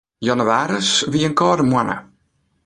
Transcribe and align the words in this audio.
Jannewaris 0.25 0.89
wie 1.11 1.25
in 1.27 1.37
kâlde 1.39 1.63
moanne. 1.69 1.97